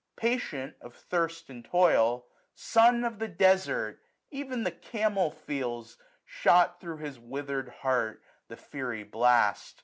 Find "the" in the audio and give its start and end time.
3.19-3.27, 4.63-4.71, 8.47-8.57